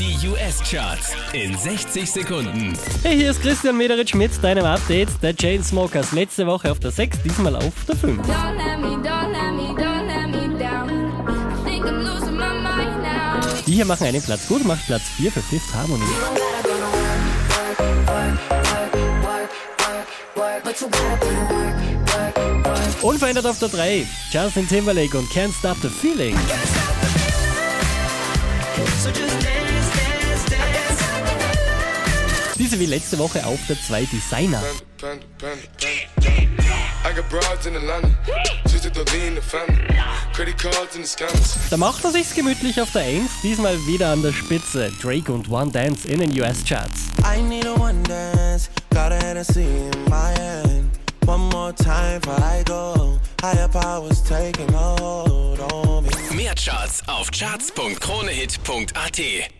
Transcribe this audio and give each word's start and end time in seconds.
Die 0.00 0.16
US-Charts 0.26 1.12
in 1.34 1.54
60 1.54 2.10
Sekunden. 2.10 2.72
Hey, 3.02 3.18
hier 3.18 3.32
ist 3.32 3.42
Christian 3.42 3.76
Mederitsch 3.76 4.14
mit 4.14 4.42
deinem 4.42 4.64
Update. 4.64 5.10
Der 5.20 5.36
Chainsmokers 5.36 6.12
letzte 6.12 6.46
Woche 6.46 6.72
auf 6.72 6.80
der 6.80 6.90
6, 6.90 7.18
diesmal 7.22 7.54
auf 7.54 7.74
der 7.86 7.96
5. 7.96 8.18
Don't 8.26 8.56
let 8.56 8.80
me, 8.80 8.96
don't 9.06 9.30
let 9.30 9.52
me, 9.52 9.74
don't 9.76 10.06
let 10.06 10.30
me 10.30 10.58
down. 10.58 10.88
I 11.28 11.70
think 11.70 11.84
I'm 11.84 11.98
losing 11.98 12.34
my 12.34 12.48
mind 12.62 13.02
now. 13.02 13.40
Die 13.66 13.72
hier 13.72 13.84
machen 13.84 14.06
einen 14.06 14.22
Platz 14.22 14.48
gut, 14.48 14.64
macht 14.64 14.86
Platz 14.86 15.02
4 15.18 15.32
für 15.32 15.42
Fifth 15.42 15.74
Harmony. 15.74 16.02
Unverändert 23.02 23.44
auf 23.44 23.58
der 23.58 23.68
3, 23.68 24.06
Justin 24.32 24.66
Timberlake 24.66 25.18
und 25.18 25.30
Can't 25.30 25.52
Stop 25.58 25.76
the 25.82 25.90
Feeling. 25.90 26.38
Diese 32.60 32.78
wie 32.78 32.84
letzte 32.84 33.18
Woche 33.18 33.46
auf 33.46 33.58
der 33.68 33.80
2 33.80 34.04
Designer. 34.04 34.62
Panda, 34.98 35.24
panda, 35.38 35.62
panda. 36.16 36.62
Da 41.70 41.76
macht 41.78 42.04
er 42.04 42.12
sich's 42.12 42.34
gemütlich 42.34 42.78
auf 42.78 42.92
der 42.92 43.04
1, 43.04 43.30
diesmal 43.42 43.78
wieder 43.86 44.10
an 44.10 44.20
der 44.20 44.34
Spitze. 44.34 44.92
Drake 45.00 45.32
und 45.32 45.48
One 45.48 45.70
Dance 45.70 46.06
in 46.06 46.20
den 46.20 46.38
US-Charts. 46.38 47.04
I 47.24 47.40
need 47.40 47.66
a 47.66 47.72
one 47.80 48.02
dance, 48.02 48.68
got 48.90 49.10
a 49.10 49.16
Hennessy 49.24 49.64
in 49.64 49.90
my 50.10 50.34
hand. 50.38 50.90
One 51.24 51.48
more 51.48 51.72
time 51.72 52.20
before 52.20 52.44
I 52.44 52.62
go. 52.64 53.18
Higher 53.40 53.68
powers 53.68 54.22
taking 54.22 54.70
hold 54.74 55.60
on 55.72 56.04
me. 56.04 56.10
Mehr 56.36 56.54
Charts 56.54 57.02
auf 57.06 57.30
charts.kronehit.at. 57.30 59.50